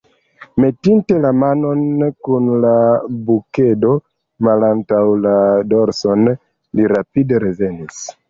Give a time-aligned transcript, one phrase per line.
[0.63, 1.83] Metinte la manon
[2.27, 2.71] kun la
[3.27, 3.93] bukedo
[4.49, 5.37] malantaŭ la
[5.75, 6.25] dorson,
[6.79, 8.03] li rapide revenis.